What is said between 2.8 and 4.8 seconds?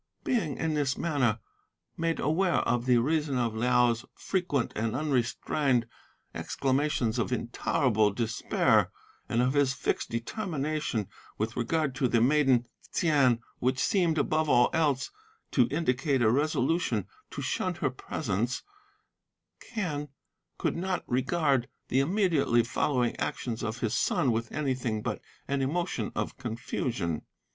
the reason of Liao's frequent